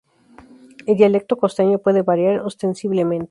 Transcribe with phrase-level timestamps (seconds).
[0.87, 3.19] El dialecto costeño puede variar ostensiblemente.